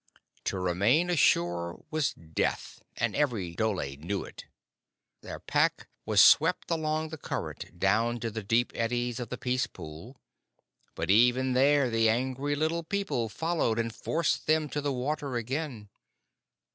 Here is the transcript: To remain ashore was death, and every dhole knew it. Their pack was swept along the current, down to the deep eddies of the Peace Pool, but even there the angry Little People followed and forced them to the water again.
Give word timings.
To 0.45 0.57
remain 0.57 1.11
ashore 1.11 1.85
was 1.91 2.15
death, 2.15 2.81
and 2.97 3.15
every 3.15 3.53
dhole 3.53 3.85
knew 3.99 4.23
it. 4.23 4.45
Their 5.21 5.37
pack 5.39 5.89
was 6.07 6.19
swept 6.21 6.71
along 6.71 7.09
the 7.09 7.19
current, 7.19 7.77
down 7.77 8.19
to 8.21 8.31
the 8.31 8.41
deep 8.41 8.71
eddies 8.73 9.19
of 9.19 9.29
the 9.29 9.37
Peace 9.37 9.67
Pool, 9.67 10.19
but 10.95 11.11
even 11.11 11.53
there 11.53 11.91
the 11.91 12.09
angry 12.09 12.55
Little 12.55 12.81
People 12.81 13.29
followed 13.29 13.77
and 13.77 13.93
forced 13.93 14.47
them 14.47 14.69
to 14.69 14.81
the 14.81 14.91
water 14.91 15.35
again. 15.35 15.87